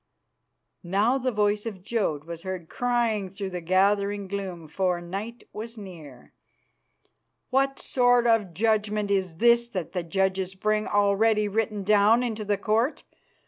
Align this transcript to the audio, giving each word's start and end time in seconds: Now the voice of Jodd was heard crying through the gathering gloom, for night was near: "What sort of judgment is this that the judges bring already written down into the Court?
Now 0.81 1.19
the 1.19 1.31
voice 1.31 1.67
of 1.67 1.83
Jodd 1.83 2.23
was 2.23 2.41
heard 2.41 2.69
crying 2.69 3.29
through 3.29 3.51
the 3.51 3.61
gathering 3.61 4.27
gloom, 4.27 4.67
for 4.67 4.99
night 4.99 5.43
was 5.53 5.77
near: 5.77 6.33
"What 7.51 7.77
sort 7.77 8.25
of 8.25 8.51
judgment 8.55 9.11
is 9.11 9.35
this 9.35 9.67
that 9.67 9.91
the 9.91 10.01
judges 10.01 10.55
bring 10.55 10.87
already 10.87 11.47
written 11.47 11.83
down 11.83 12.23
into 12.23 12.43
the 12.43 12.57
Court? 12.57 13.03